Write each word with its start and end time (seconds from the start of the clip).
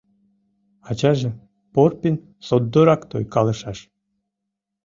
Ачаже, 0.89 1.29
Порпин, 1.73 2.15
содоррак 2.47 3.01
тойкалышаш! 3.09 3.79